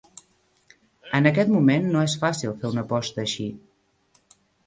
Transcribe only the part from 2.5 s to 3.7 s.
fer una aposta així.